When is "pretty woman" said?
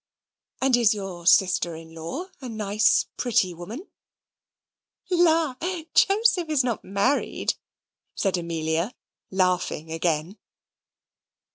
3.17-3.85